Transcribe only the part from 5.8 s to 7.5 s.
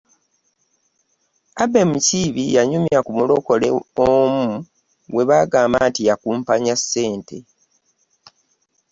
nti yakumpanya ssente.